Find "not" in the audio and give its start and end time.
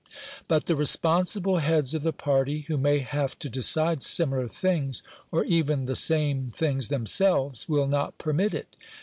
7.85-8.17